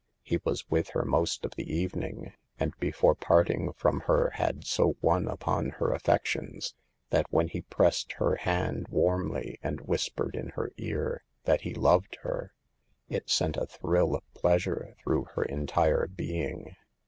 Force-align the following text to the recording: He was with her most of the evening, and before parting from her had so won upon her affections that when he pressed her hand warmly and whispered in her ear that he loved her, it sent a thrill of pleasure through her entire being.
He 0.23 0.39
was 0.43 0.67
with 0.67 0.89
her 0.97 1.05
most 1.05 1.45
of 1.45 1.51
the 1.53 1.71
evening, 1.75 2.33
and 2.59 2.73
before 2.79 3.13
parting 3.13 3.71
from 3.73 3.99
her 4.07 4.31
had 4.31 4.65
so 4.65 4.97
won 4.99 5.27
upon 5.27 5.69
her 5.77 5.93
affections 5.93 6.73
that 7.11 7.27
when 7.31 7.49
he 7.49 7.61
pressed 7.61 8.13
her 8.13 8.37
hand 8.37 8.87
warmly 8.89 9.59
and 9.61 9.79
whispered 9.81 10.33
in 10.35 10.49
her 10.57 10.71
ear 10.77 11.23
that 11.43 11.61
he 11.61 11.75
loved 11.75 12.17
her, 12.23 12.51
it 13.09 13.29
sent 13.29 13.57
a 13.57 13.67
thrill 13.67 14.15
of 14.15 14.23
pleasure 14.33 14.95
through 15.03 15.25
her 15.35 15.43
entire 15.43 16.07
being. 16.07 16.75